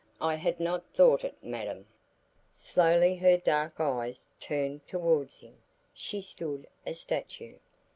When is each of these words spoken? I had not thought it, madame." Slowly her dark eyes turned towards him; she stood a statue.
I 0.19 0.33
had 0.33 0.59
not 0.59 0.83
thought 0.95 1.23
it, 1.23 1.35
madame." 1.43 1.85
Slowly 2.55 3.17
her 3.17 3.37
dark 3.37 3.79
eyes 3.79 4.29
turned 4.39 4.87
towards 4.87 5.37
him; 5.41 5.57
she 5.93 6.23
stood 6.23 6.65
a 6.87 6.95
statue. 6.95 7.57